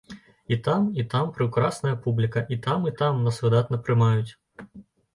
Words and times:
І 0.55 0.57
там, 0.67 0.87
і 1.03 1.05
там 1.13 1.29
прыўкрасная 1.35 1.93
публіка, 2.07 2.45
і 2.57 2.61
там, 2.67 2.91
і 2.93 2.97
там 3.05 3.23
нас 3.29 3.41
выдатна 3.47 3.85
прымаюць. 3.87 4.31